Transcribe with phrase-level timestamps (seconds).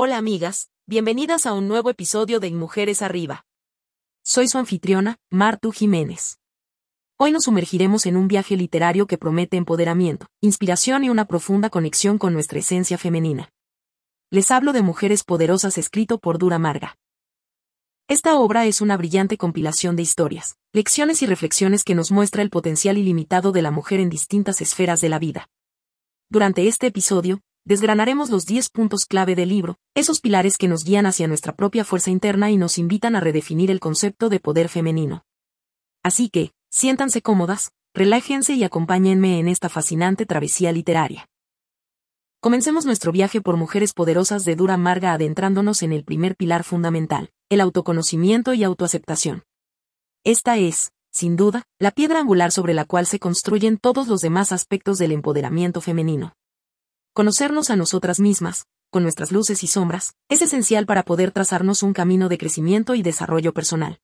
[0.00, 3.44] Hola amigas, bienvenidas a un nuevo episodio de Mujeres Arriba.
[4.22, 6.38] Soy su anfitriona, Martu Jiménez.
[7.16, 12.16] Hoy nos sumergiremos en un viaje literario que promete empoderamiento, inspiración y una profunda conexión
[12.16, 13.50] con nuestra esencia femenina.
[14.30, 16.94] Les hablo de Mujeres Poderosas escrito por Dura Marga.
[18.06, 22.50] Esta obra es una brillante compilación de historias, lecciones y reflexiones que nos muestra el
[22.50, 25.48] potencial ilimitado de la mujer en distintas esferas de la vida.
[26.30, 31.04] Durante este episodio, desgranaremos los 10 puntos clave del libro, esos pilares que nos guían
[31.04, 35.26] hacia nuestra propia fuerza interna y nos invitan a redefinir el concepto de poder femenino.
[36.02, 41.28] Así que, siéntanse cómodas, relájense y acompáñenme en esta fascinante travesía literaria.
[42.40, 47.32] Comencemos nuestro viaje por mujeres poderosas de dura amarga adentrándonos en el primer pilar fundamental,
[47.50, 49.42] el autoconocimiento y autoaceptación.
[50.24, 54.52] Esta es, sin duda, la piedra angular sobre la cual se construyen todos los demás
[54.52, 56.32] aspectos del empoderamiento femenino.
[57.12, 61.92] Conocernos a nosotras mismas, con nuestras luces y sombras, es esencial para poder trazarnos un
[61.92, 64.00] camino de crecimiento y desarrollo personal.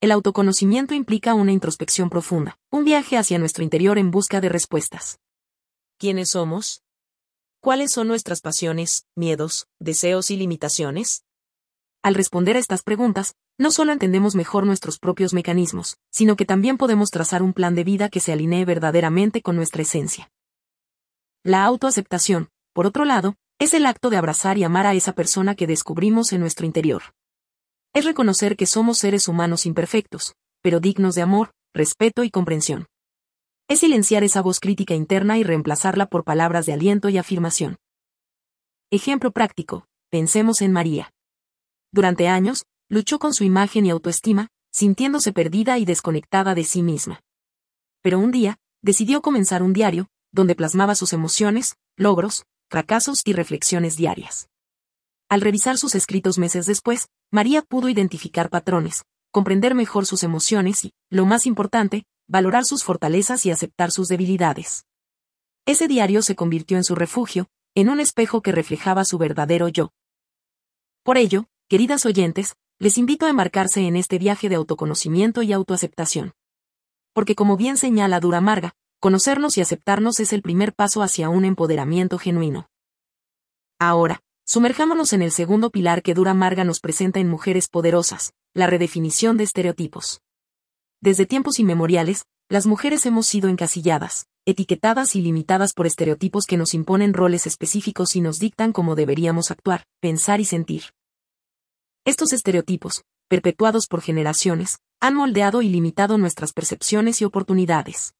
[0.00, 5.18] El autoconocimiento implica una introspección profunda, un viaje hacia nuestro interior en busca de respuestas.
[5.98, 6.82] ¿Quiénes somos?
[7.60, 11.24] ¿Cuáles son nuestras pasiones, miedos, deseos y limitaciones?
[12.02, 16.76] Al responder a estas preguntas, no solo entendemos mejor nuestros propios mecanismos, sino que también
[16.76, 20.30] podemos trazar un plan de vida que se alinee verdaderamente con nuestra esencia.
[21.46, 25.54] La autoaceptación, por otro lado, es el acto de abrazar y amar a esa persona
[25.54, 27.02] que descubrimos en nuestro interior.
[27.92, 32.86] Es reconocer que somos seres humanos imperfectos, pero dignos de amor, respeto y comprensión.
[33.68, 37.76] Es silenciar esa voz crítica interna y reemplazarla por palabras de aliento y afirmación.
[38.90, 41.12] Ejemplo práctico, pensemos en María.
[41.92, 47.20] Durante años, luchó con su imagen y autoestima, sintiéndose perdida y desconectada de sí misma.
[48.00, 53.96] Pero un día, decidió comenzar un diario, donde plasmaba sus emociones, logros, fracasos y reflexiones
[53.96, 54.48] diarias.
[55.28, 60.92] Al revisar sus escritos meses después, María pudo identificar patrones, comprender mejor sus emociones y,
[61.08, 64.84] lo más importante, valorar sus fortalezas y aceptar sus debilidades.
[65.66, 69.92] Ese diario se convirtió en su refugio, en un espejo que reflejaba su verdadero yo.
[71.04, 76.32] Por ello, queridas oyentes, les invito a embarcarse en este viaje de autoconocimiento y autoaceptación.
[77.12, 78.74] Porque como bien señala Dura Marga,
[79.04, 82.70] Conocernos y aceptarnos es el primer paso hacia un empoderamiento genuino.
[83.78, 88.66] Ahora, sumerjámonos en el segundo pilar que Dura Marga nos presenta en Mujeres Poderosas, la
[88.66, 90.22] redefinición de estereotipos.
[91.02, 96.72] Desde tiempos inmemoriales, las mujeres hemos sido encasilladas, etiquetadas y limitadas por estereotipos que nos
[96.72, 100.84] imponen roles específicos y nos dictan cómo deberíamos actuar, pensar y sentir.
[102.06, 108.14] Estos estereotipos, perpetuados por generaciones, han moldeado y limitado nuestras percepciones y oportunidades.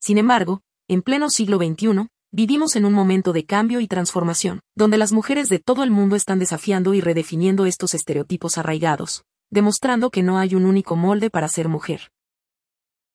[0.00, 4.96] Sin embargo, en pleno siglo XXI, vivimos en un momento de cambio y transformación, donde
[4.96, 10.22] las mujeres de todo el mundo están desafiando y redefiniendo estos estereotipos arraigados, demostrando que
[10.22, 12.10] no hay un único molde para ser mujer.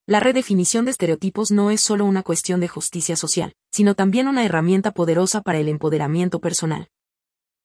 [0.05, 4.45] La redefinición de estereotipos no es solo una cuestión de justicia social, sino también una
[4.45, 6.89] herramienta poderosa para el empoderamiento personal.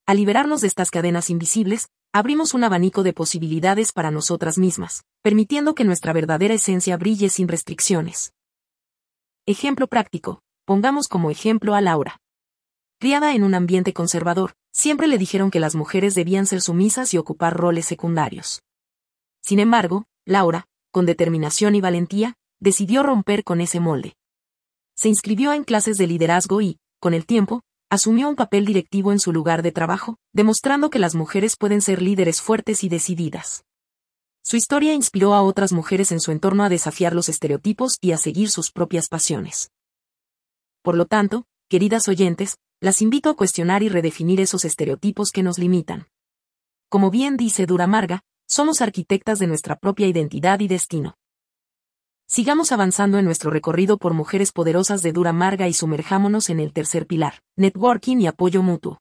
[0.07, 5.75] Al liberarnos de estas cadenas invisibles, abrimos un abanico de posibilidades para nosotras mismas, permitiendo
[5.75, 8.33] que nuestra verdadera esencia brille sin restricciones.
[9.47, 12.21] Ejemplo práctico, pongamos como ejemplo a Laura.
[12.99, 17.19] Criada en un ambiente conservador, siempre le dijeron que las mujeres debían ser sumisas y
[17.19, 18.63] ocupar roles secundarios.
[19.41, 24.15] Sin embargo, Laura, con determinación y valentía, decidió romper con ese molde.
[24.95, 29.19] Se inscribió en clases de liderazgo y, con el tiempo, asumió un papel directivo en
[29.19, 33.65] su lugar de trabajo, demostrando que las mujeres pueden ser líderes fuertes y decididas.
[34.43, 38.19] Su historia inspiró a otras mujeres en su entorno a desafiar los estereotipos y a
[38.19, 39.71] seguir sus propias pasiones.
[40.83, 45.59] Por lo tanto, queridas oyentes, las invito a cuestionar y redefinir esos estereotipos que nos
[45.59, 46.09] limitan.
[46.89, 51.17] Como bien dice Dura Marga, somos arquitectas de nuestra propia identidad y destino.
[52.27, 56.73] Sigamos avanzando en nuestro recorrido por mujeres poderosas de Dura Marga y sumerjámonos en el
[56.73, 59.01] tercer pilar, networking y apoyo mutuo.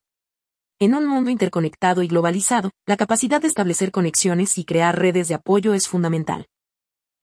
[0.81, 5.33] En un mundo interconectado y globalizado, la capacidad de establecer conexiones y crear redes de
[5.33, 6.47] apoyo es fundamental.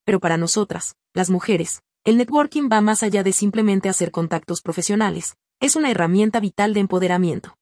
[0.05, 5.37] Pero para nosotras, las mujeres, el networking va más allá de simplemente hacer contactos profesionales,
[5.59, 7.57] es una herramienta vital de empoderamiento.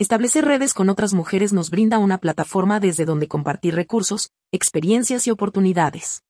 [0.00, 5.30] Establecer redes con otras mujeres nos brinda una plataforma desde donde compartir recursos, experiencias y
[5.30, 6.24] oportunidades.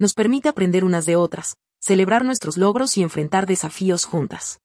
[0.00, 4.58] Nos permite aprender unas de otras, celebrar nuestros logros y enfrentar desafíos juntas.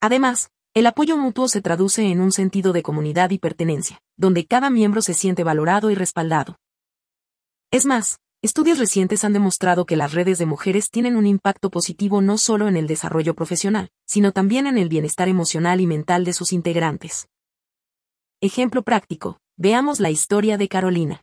[0.00, 4.68] Además, el apoyo mutuo se traduce en un sentido de comunidad y pertenencia, donde cada
[4.68, 6.58] miembro se siente valorado y respaldado.
[7.70, 12.20] Es más, estudios recientes han demostrado que las redes de mujeres tienen un impacto positivo
[12.20, 16.34] no solo en el desarrollo profesional, sino también en el bienestar emocional y mental de
[16.34, 17.26] sus integrantes.
[18.42, 21.22] Ejemplo práctico, veamos la historia de Carolina.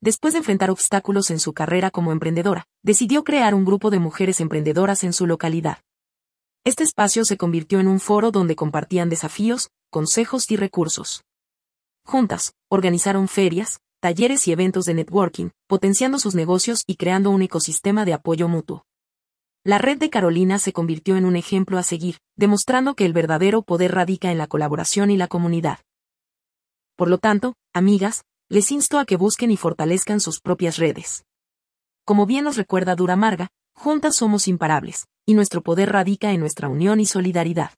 [0.00, 4.40] Después de enfrentar obstáculos en su carrera como emprendedora, decidió crear un grupo de mujeres
[4.40, 5.78] emprendedoras en su localidad.
[6.66, 11.22] Este espacio se convirtió en un foro donde compartían desafíos, consejos y recursos.
[12.06, 18.06] Juntas, organizaron ferias, talleres y eventos de networking, potenciando sus negocios y creando un ecosistema
[18.06, 18.86] de apoyo mutuo.
[19.62, 23.60] La red de Carolina se convirtió en un ejemplo a seguir, demostrando que el verdadero
[23.60, 25.80] poder radica en la colaboración y la comunidad.
[26.96, 31.26] Por lo tanto, amigas, les insto a que busquen y fortalezcan sus propias redes.
[32.06, 36.68] Como bien nos recuerda Dura Marga, juntas somos imparables, y nuestro poder radica en nuestra
[36.68, 37.72] unión y solidaridad.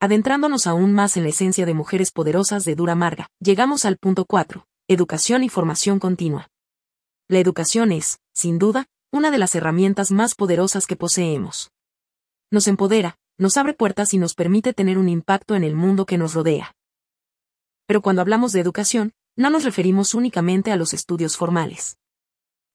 [0.00, 4.24] Adentrándonos aún más en la esencia de mujeres poderosas de Dura Marga, llegamos al punto
[4.24, 6.48] 4, educación y formación continua.
[7.28, 11.70] La educación es, sin duda, una de las herramientas más poderosas que poseemos.
[12.50, 16.18] Nos empodera, nos abre puertas y nos permite tener un impacto en el mundo que
[16.18, 16.74] nos rodea.
[17.86, 21.96] Pero cuando hablamos de educación, no nos referimos únicamente a los estudios formales.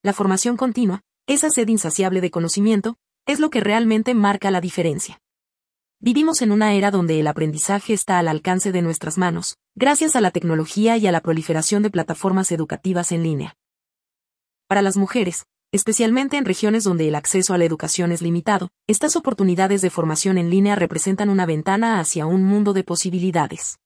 [0.01, 5.21] La formación continua, esa sed insaciable de conocimiento, es lo que realmente marca la diferencia.
[6.01, 10.21] Vivimos en una era donde el aprendizaje está al alcance de nuestras manos, gracias a
[10.21, 13.55] la tecnología y a la proliferación de plataformas educativas en línea.
[14.67, 19.15] Para las mujeres, especialmente en regiones donde el acceso a la educación es limitado, estas
[19.15, 23.79] oportunidades de formación en línea representan una ventana hacia un mundo de posibilidades.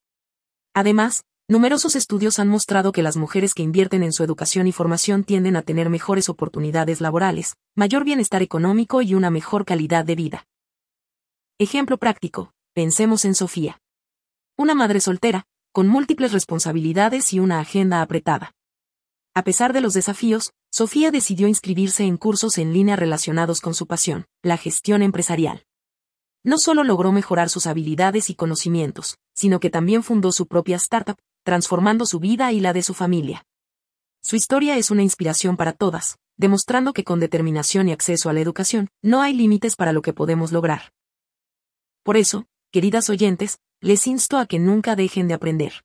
[0.76, 5.24] Además, numerosos estudios han mostrado que las mujeres que invierten en su educación y formación
[5.24, 10.48] tienden a tener mejores oportunidades laborales, mayor bienestar económico y una mejor calidad de vida.
[11.60, 13.80] Ejemplo práctico, pensemos en Sofía.
[14.58, 18.54] Una madre soltera, con múltiples responsabilidades y una agenda apretada.
[19.36, 23.88] A pesar de los desafíos, Sofía decidió inscribirse en cursos en línea relacionados con su
[23.88, 25.66] pasión, la gestión empresarial.
[26.44, 31.18] No solo logró mejorar sus habilidades y conocimientos, sino que también fundó su propia startup,
[31.44, 33.46] transformando su vida y la de su familia.
[34.22, 38.40] Su historia es una inspiración para todas, demostrando que con determinación y acceso a la
[38.40, 40.94] educación, no hay límites para lo que podemos lograr.
[42.04, 45.84] Por eso, queridas oyentes, les insto a que nunca dejen de aprender.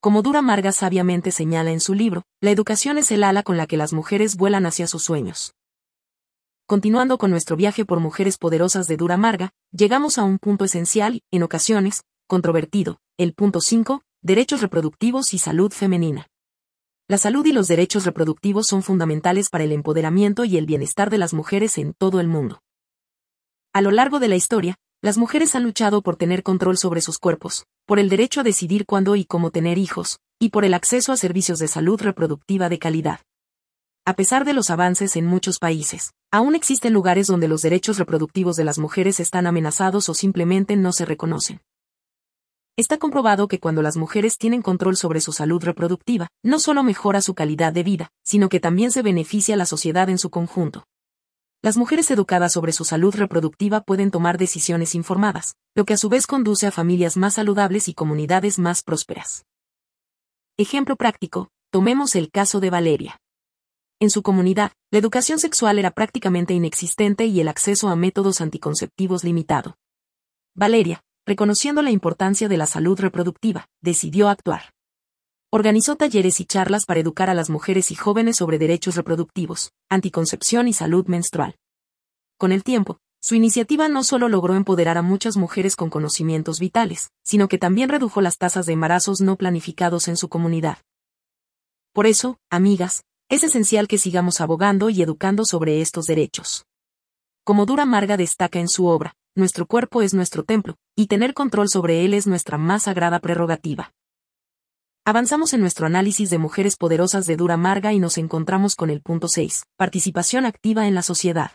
[0.00, 3.66] Como Dura Marga sabiamente señala en su libro, la educación es el ala con la
[3.66, 5.54] que las mujeres vuelan hacia sus sueños.
[6.66, 11.20] Continuando con nuestro viaje por mujeres poderosas de Dura Marga, llegamos a un punto esencial,
[11.30, 16.26] en ocasiones, controvertido, el punto 5, derechos reproductivos y salud femenina.
[17.08, 21.18] La salud y los derechos reproductivos son fundamentales para el empoderamiento y el bienestar de
[21.18, 22.60] las mujeres en todo el mundo.
[23.72, 27.18] A lo largo de la historia, las mujeres han luchado por tener control sobre sus
[27.18, 31.12] cuerpos, por el derecho a decidir cuándo y cómo tener hijos, y por el acceso
[31.12, 33.20] a servicios de salud reproductiva de calidad.
[34.04, 38.56] A pesar de los avances en muchos países, aún existen lugares donde los derechos reproductivos
[38.56, 41.62] de las mujeres están amenazados o simplemente no se reconocen.
[42.80, 47.20] Está comprobado que cuando las mujeres tienen control sobre su salud reproductiva, no solo mejora
[47.20, 50.86] su calidad de vida, sino que también se beneficia a la sociedad en su conjunto.
[51.60, 56.08] Las mujeres educadas sobre su salud reproductiva pueden tomar decisiones informadas, lo que a su
[56.08, 59.44] vez conduce a familias más saludables y comunidades más prósperas.
[60.56, 63.20] Ejemplo práctico, tomemos el caso de Valeria.
[64.00, 69.22] En su comunidad, la educación sexual era prácticamente inexistente y el acceso a métodos anticonceptivos
[69.22, 69.76] limitado.
[70.54, 74.72] Valeria, reconociendo la importancia de la salud reproductiva, decidió actuar.
[75.52, 80.68] Organizó talleres y charlas para educar a las mujeres y jóvenes sobre derechos reproductivos, anticoncepción
[80.68, 81.56] y salud menstrual.
[82.38, 87.10] Con el tiempo, su iniciativa no solo logró empoderar a muchas mujeres con conocimientos vitales,
[87.22, 90.78] sino que también redujo las tasas de embarazos no planificados en su comunidad.
[91.92, 96.64] Por eso, amigas, es esencial que sigamos abogando y educando sobre estos derechos.
[97.44, 101.68] Como Dura Marga destaca en su obra, nuestro cuerpo es nuestro templo, y tener control
[101.68, 103.92] sobre él es nuestra más sagrada prerrogativa.
[105.04, 109.00] Avanzamos en nuestro análisis de mujeres poderosas de dura marga y nos encontramos con el
[109.00, 111.52] punto 6, participación activa en la sociedad.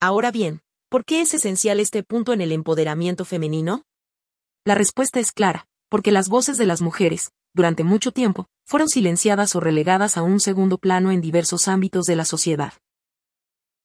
[0.00, 3.82] Ahora bien, ¿por qué es esencial este punto en el empoderamiento femenino?
[4.64, 9.54] La respuesta es clara, porque las voces de las mujeres, durante mucho tiempo, fueron silenciadas
[9.54, 12.72] o relegadas a un segundo plano en diversos ámbitos de la sociedad.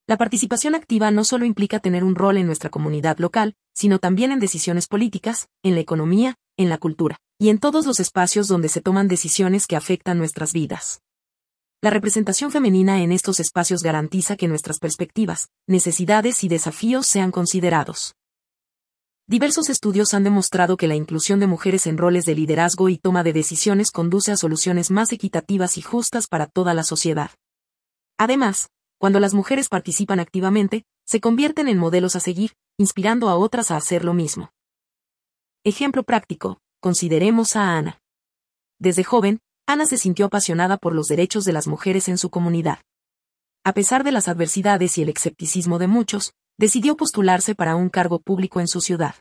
[0.09, 4.31] La participación activa no solo implica tener un rol en nuestra comunidad local, sino también
[4.31, 8.69] en decisiones políticas, en la economía, en la cultura, y en todos los espacios donde
[8.69, 11.03] se toman decisiones que afectan nuestras vidas.
[11.83, 18.15] La representación femenina en estos espacios garantiza que nuestras perspectivas, necesidades y desafíos sean considerados.
[19.27, 23.21] Diversos estudios han demostrado que la inclusión de mujeres en roles de liderazgo y toma
[23.21, 27.29] de decisiones conduce a soluciones más equitativas y justas para toda la sociedad.
[28.17, 28.69] Además,
[28.99, 33.77] cuando las mujeres participan activamente, se convierten en modelos a seguir, inspirando a otras a
[33.77, 34.51] hacer lo mismo.
[35.63, 38.01] Ejemplo práctico, consideremos a Ana.
[38.77, 42.79] Desde joven, Ana se sintió apasionada por los derechos de las mujeres en su comunidad.
[43.63, 48.19] A pesar de las adversidades y el escepticismo de muchos, decidió postularse para un cargo
[48.19, 49.15] público en su ciudad.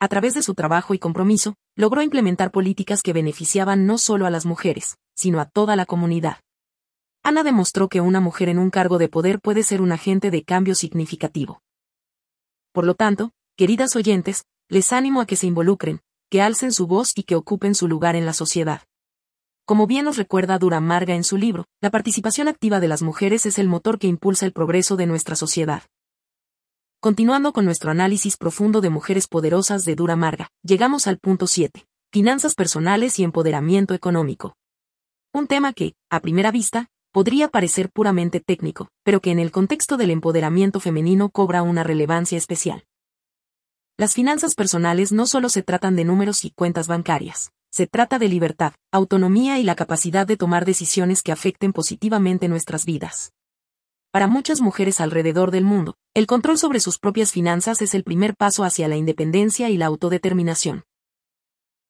[0.00, 4.30] A través de su trabajo y compromiso, logró implementar políticas que beneficiaban no solo a
[4.30, 6.38] las mujeres, sino a toda la comunidad.
[7.26, 10.44] Ana demostró que una mujer en un cargo de poder puede ser un agente de
[10.44, 11.60] cambio significativo.
[12.70, 17.10] Por lo tanto, queridas oyentes, les animo a que se involucren, que alcen su voz
[17.16, 18.82] y que ocupen su lugar en la sociedad.
[19.64, 23.44] Como bien nos recuerda Dura Marga en su libro, la participación activa de las mujeres
[23.44, 25.82] es el motor que impulsa el progreso de nuestra sociedad.
[27.00, 31.88] Continuando con nuestro análisis profundo de mujeres poderosas de Dura Marga, llegamos al punto 7.
[32.12, 34.54] Finanzas personales y empoderamiento económico.
[35.34, 39.96] Un tema que, a primera vista, podría parecer puramente técnico, pero que en el contexto
[39.96, 42.84] del empoderamiento femenino cobra una relevancia especial.
[43.96, 48.28] Las finanzas personales no solo se tratan de números y cuentas bancarias, se trata de
[48.28, 53.32] libertad, autonomía y la capacidad de tomar decisiones que afecten positivamente nuestras vidas.
[54.10, 58.36] Para muchas mujeres alrededor del mundo, el control sobre sus propias finanzas es el primer
[58.36, 60.84] paso hacia la independencia y la autodeterminación.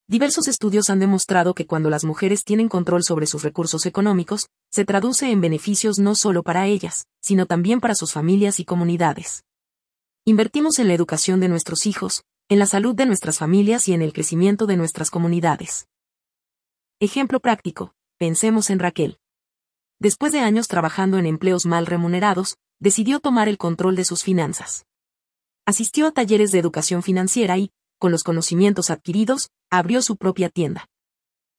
[0.09, 4.85] Diversos estudios han demostrado que cuando las mujeres tienen control sobre sus recursos económicos, se
[4.85, 9.43] traduce en beneficios no solo para ellas, sino también para sus familias y comunidades.
[10.25, 14.03] Invertimos en la educación de nuestros hijos, en la salud de nuestras familias y en
[14.03, 15.89] el crecimiento de nuestras comunidades.
[17.01, 19.19] Ejemplo práctico, pensemos en Raquel.
[19.99, 24.87] Después de años trabajando en empleos mal remunerados, decidió tomar el control de sus finanzas.
[25.65, 30.89] Asistió a talleres de educación financiera y, con los conocimientos adquiridos, abrió su propia tienda.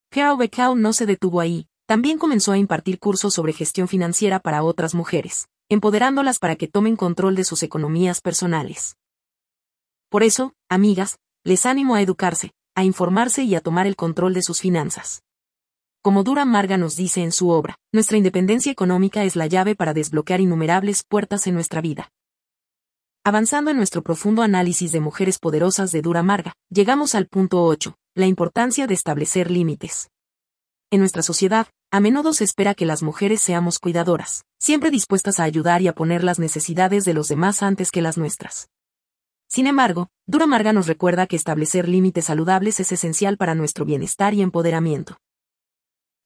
[0.10, 4.64] Carol Beckau no se detuvo ahí, también comenzó a impartir cursos sobre gestión financiera para
[4.64, 8.98] otras mujeres, empoderándolas para que tomen control de sus economías personales.
[10.10, 14.42] Por eso, amigas, les animo a educarse, a informarse y a tomar el control de
[14.42, 15.24] sus finanzas.
[16.02, 19.94] Como Dura Marga nos dice en su obra, nuestra independencia económica es la llave para
[19.94, 22.12] desbloquear innumerables puertas en nuestra vida.
[23.28, 27.94] Avanzando en nuestro profundo análisis de mujeres poderosas de Dura Marga, llegamos al punto 8,
[28.16, 30.10] la importancia de establecer límites.
[30.92, 35.44] En nuestra sociedad, a menudo se espera que las mujeres seamos cuidadoras, siempre dispuestas a
[35.44, 38.70] ayudar y a poner las necesidades de los demás antes que las nuestras.
[39.50, 44.36] Sin embargo, Dura Marga nos recuerda que establecer límites saludables es esencial para nuestro bienestar
[44.36, 45.18] y empoderamiento.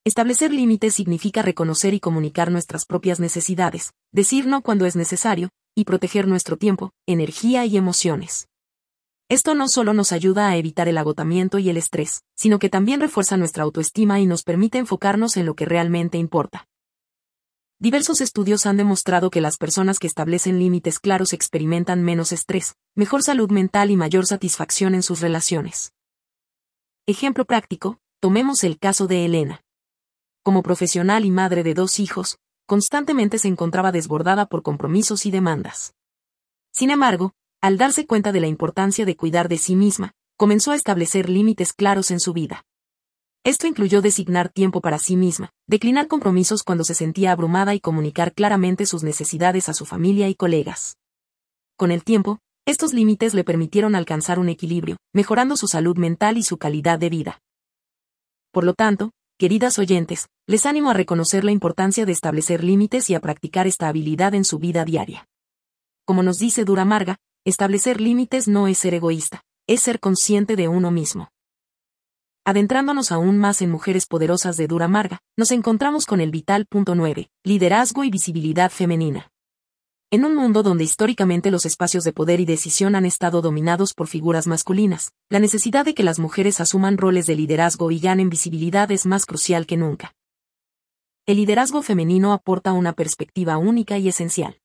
[0.03, 5.85] Establecer límites significa reconocer y comunicar nuestras propias necesidades, decir no cuando es necesario, y
[5.85, 8.47] proteger nuestro tiempo, energía y emociones.
[9.29, 12.99] Esto no solo nos ayuda a evitar el agotamiento y el estrés, sino que también
[12.99, 16.67] refuerza nuestra autoestima y nos permite enfocarnos en lo que realmente importa.
[17.79, 23.23] Diversos estudios han demostrado que las personas que establecen límites claros experimentan menos estrés, mejor
[23.23, 25.93] salud mental y mayor satisfacción en sus relaciones.
[27.07, 29.63] Ejemplo práctico, tomemos el caso de Elena.
[30.43, 32.37] Como profesional y madre de dos hijos,
[32.71, 35.93] constantemente se encontraba desbordada por compromisos y demandas.
[36.71, 40.77] Sin embargo, al darse cuenta de la importancia de cuidar de sí misma, comenzó a
[40.77, 42.63] establecer límites claros en su vida.
[43.43, 48.33] Esto incluyó designar tiempo para sí misma, declinar compromisos cuando se sentía abrumada y comunicar
[48.33, 50.95] claramente sus necesidades a su familia y colegas.
[51.75, 56.43] Con el tiempo, estos límites le permitieron alcanzar un equilibrio, mejorando su salud mental y
[56.43, 57.41] su calidad de vida.
[58.53, 63.15] Por lo tanto, queridas oyentes, les animo a reconocer la importancia de establecer límites y
[63.15, 65.27] a practicar esta habilidad en su vida diaria.
[66.05, 70.67] Como nos dice Dura Marga, establecer límites no es ser egoísta, es ser consciente de
[70.67, 71.29] uno mismo.
[72.45, 76.93] Adentrándonos aún más en Mujeres Poderosas de Dura Marga, nos encontramos con el vital punto
[76.93, 79.30] 9, liderazgo y visibilidad femenina.
[80.13, 84.09] En un mundo donde históricamente los espacios de poder y decisión han estado dominados por
[84.09, 88.91] figuras masculinas, la necesidad de que las mujeres asuman roles de liderazgo y ganen visibilidad
[88.91, 90.13] es más crucial que nunca.
[91.25, 94.59] El liderazgo femenino aporta una perspectiva única y esencial.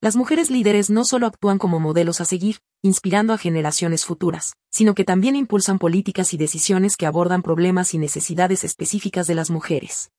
[0.00, 4.96] Las mujeres líderes no solo actúan como modelos a seguir, inspirando a generaciones futuras, sino
[4.96, 10.10] que también impulsan políticas y decisiones que abordan problemas y necesidades específicas de las mujeres.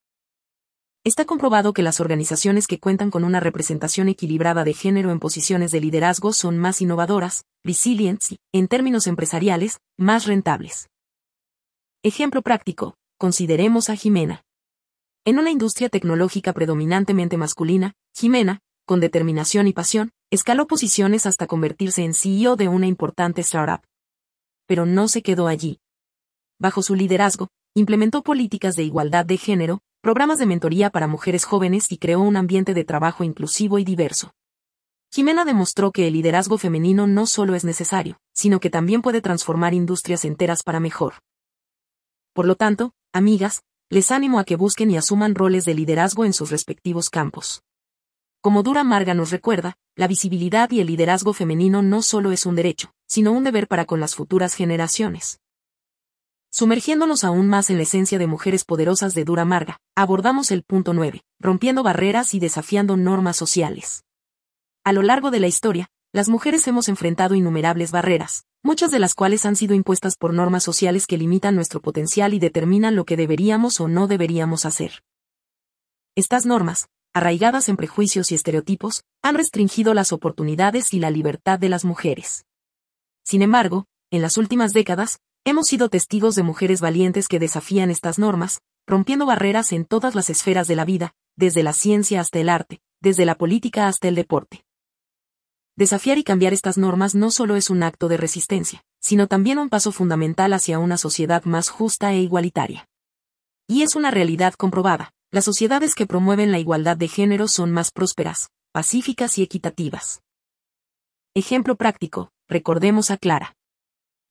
[1.05, 5.69] Está comprobado que las organizaciones que cuentan con una representación equilibrada de género en posiciones
[5.69, 10.89] de liderazgo son más innovadoras, resilientes y, en términos empresariales, más rentables.
[12.01, 14.45] Ejemplo práctico, consideremos a Jimena.
[15.25, 22.03] En una industria tecnológica predominantemente masculina, Jimena, con determinación y pasión, escaló posiciones hasta convertirse
[22.03, 23.85] en CEO de una importante startup.
[24.65, 25.77] Pero no se quedó allí.
[26.59, 31.91] Bajo su liderazgo, implementó políticas de igualdad de género, programas de mentoría para mujeres jóvenes
[31.91, 34.35] y creó un ambiente de trabajo inclusivo y diverso.
[35.11, 39.73] Jimena demostró que el liderazgo femenino no solo es necesario, sino que también puede transformar
[39.73, 41.15] industrias enteras para mejor.
[42.33, 46.33] Por lo tanto, amigas, les animo a que busquen y asuman roles de liderazgo en
[46.33, 47.63] sus respectivos campos.
[48.41, 52.55] Como Dura Marga nos recuerda, la visibilidad y el liderazgo femenino no solo es un
[52.55, 55.39] derecho, sino un deber para con las futuras generaciones.
[56.57, 60.93] Sumergiéndonos aún más en la esencia de mujeres poderosas de Dura Marga, abordamos el punto
[60.93, 64.05] 9, rompiendo barreras y desafiando normas sociales.
[64.85, 69.15] A lo largo de la historia, las mujeres hemos enfrentado innumerables barreras, muchas de las
[69.15, 73.17] cuales han sido impuestas por normas sociales que limitan nuestro potencial y determinan lo que
[73.17, 75.03] deberíamos o no deberíamos hacer.
[76.15, 81.67] Estas normas, arraigadas en prejuicios y estereotipos, han restringido las oportunidades y la libertad de
[81.67, 82.45] las mujeres.
[83.25, 88.17] Sin embargo, en las últimas décadas, hemos sido testigos de mujeres valientes que desafían estas
[88.17, 92.49] normas, rompiendo barreras en todas las esferas de la vida, desde la ciencia hasta el
[92.49, 94.65] arte, desde la política hasta el deporte.
[95.77, 99.69] Desafiar y cambiar estas normas no solo es un acto de resistencia, sino también un
[99.69, 102.87] paso fundamental hacia una sociedad más justa e igualitaria.
[103.67, 107.91] Y es una realidad comprobada, las sociedades que promueven la igualdad de género son más
[107.91, 110.21] prósperas, pacíficas y equitativas.
[111.35, 113.54] Ejemplo práctico, recordemos a Clara.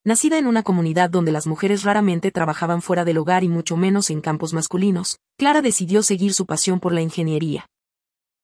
[0.06, 4.10] Nacida en una comunidad donde las mujeres raramente trabajaban fuera del hogar y mucho menos
[4.10, 7.66] en campos masculinos, Clara decidió seguir su pasión por la ingeniería.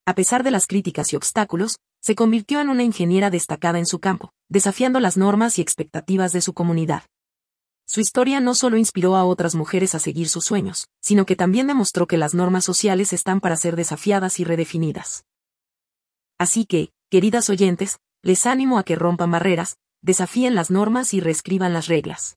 [0.06, 3.98] A pesar de las críticas y obstáculos, se convirtió en una ingeniera destacada en su
[3.98, 7.02] campo, desafiando las normas y expectativas de su comunidad.
[7.86, 11.66] Su historia no solo inspiró a otras mujeres a seguir sus sueños, sino que también
[11.66, 15.24] demostró que las normas sociales están para ser desafiadas y redefinidas.
[16.38, 21.72] Así que, queridas oyentes, les animo a que rompan barreras, desafíen las normas y reescriban
[21.72, 22.36] las reglas.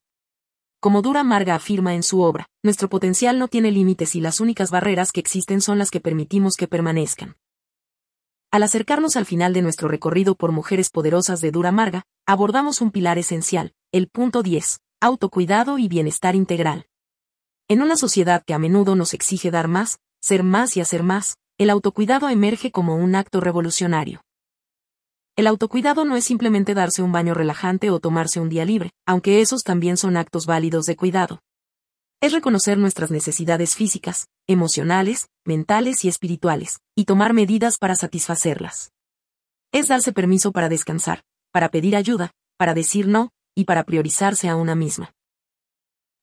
[0.80, 4.70] Como Dura Marga afirma en su obra, nuestro potencial no tiene límites y las únicas
[4.70, 7.38] barreras que existen son las que permitimos que permanezcan.
[8.52, 12.92] Al acercarnos al final de nuestro recorrido por mujeres poderosas de Dura Marga, abordamos un
[12.92, 16.86] pilar esencial, el punto 10, autocuidado y bienestar integral.
[17.70, 21.38] En una sociedad que a menudo nos exige dar más, ser más y hacer más,
[21.58, 24.22] el autocuidado emerge como un acto revolucionario.
[25.36, 29.42] El autocuidado no es simplemente darse un baño relajante o tomarse un día libre, aunque
[29.42, 31.40] esos también son actos válidos de cuidado.
[32.22, 38.92] Es reconocer nuestras necesidades físicas, emocionales, mentales y espirituales, y tomar medidas para satisfacerlas.
[39.72, 44.56] Es darse permiso para descansar, para pedir ayuda, para decir no, y para priorizarse a
[44.56, 45.14] una misma.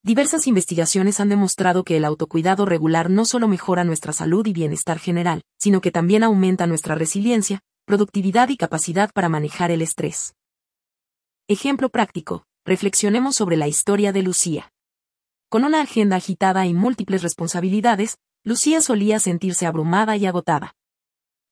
[0.05, 5.01] Diversas investigaciones han demostrado que el autocuidado regular no solo mejora nuestra salud y bienestar
[5.01, 10.35] general, sino que también aumenta nuestra resiliencia, productividad y capacidad para manejar el estrés.
[11.49, 14.73] Ejemplo práctico, reflexionemos sobre la historia de Lucía.
[15.49, 20.77] Con una agenda agitada y múltiples responsabilidades, Lucía solía sentirse abrumada y agotada.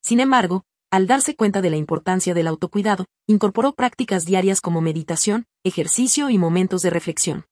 [0.00, 5.44] Sin embargo, al darse cuenta de la importancia del autocuidado, incorporó prácticas diarias como meditación,
[5.64, 7.44] ejercicio y momentos de reflexión.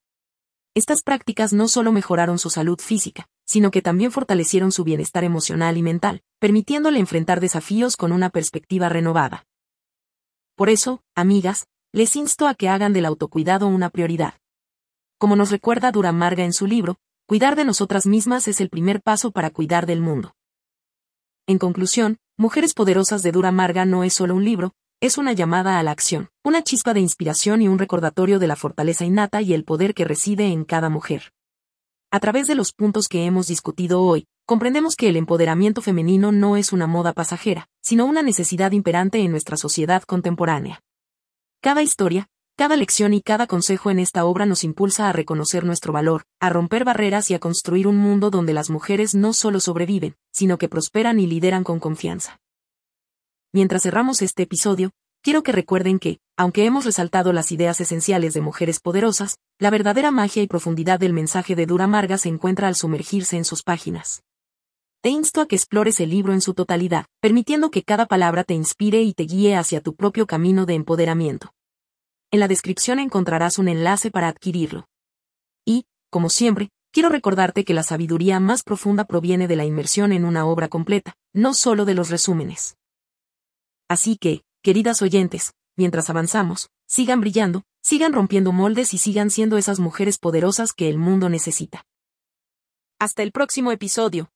[0.77, 5.79] Estas prácticas no solo mejoraron su salud física, sino que también fortalecieron su bienestar emocional
[5.79, 9.47] y mental, permitiéndole enfrentar desafíos con una perspectiva renovada.
[10.55, 14.35] Por eso, amigas, les insto a que hagan del autocuidado una prioridad.
[15.17, 19.31] Como nos recuerda Duramarga en su libro, cuidar de nosotras mismas es el primer paso
[19.31, 20.35] para cuidar del mundo.
[21.47, 25.83] En conclusión, Mujeres Poderosas de Duramarga no es solo un libro, es una llamada a
[25.83, 29.65] la acción, una chispa de inspiración y un recordatorio de la fortaleza innata y el
[29.65, 31.33] poder que reside en cada mujer.
[32.11, 36.57] A través de los puntos que hemos discutido hoy, comprendemos que el empoderamiento femenino no
[36.57, 40.81] es una moda pasajera, sino una necesidad imperante en nuestra sociedad contemporánea.
[41.61, 45.93] Cada historia, cada lección y cada consejo en esta obra nos impulsa a reconocer nuestro
[45.93, 50.17] valor, a romper barreras y a construir un mundo donde las mujeres no solo sobreviven,
[50.33, 52.41] sino que prosperan y lideran con confianza.
[53.57, 54.90] Mientras cerramos este episodio,
[55.23, 60.11] quiero que recuerden que, aunque hemos resaltado las ideas esenciales de mujeres poderosas, la verdadera
[60.11, 64.23] magia y profundidad del mensaje de Dura Marga se encuentra al sumergirse en sus páginas.
[65.01, 68.53] Te insto a que explores el libro en su totalidad, permitiendo que cada palabra te
[68.53, 71.55] inspire y te guíe hacia tu propio camino de empoderamiento.
[72.31, 74.87] En la descripción encontrarás un enlace para adquirirlo.
[75.64, 80.27] Y, como siempre, quiero recordarte que la sabiduría más profunda proviene de la inmersión en
[80.27, 82.77] una obra completa, no solo de los resúmenes.
[83.88, 89.79] Así que, queridas oyentes, mientras avanzamos, sigan brillando, sigan rompiendo moldes y sigan siendo esas
[89.79, 91.87] mujeres poderosas que el mundo necesita.
[92.99, 94.31] Hasta el próximo episodio.